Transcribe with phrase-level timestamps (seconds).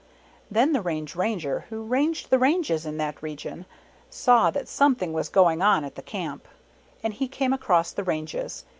[0.49, 3.67] Then the Range Ranger who ranged the ranges in that region,
[4.09, 6.47] saw that something was going on at the Camp,
[7.03, 8.65] and he came across the ranges.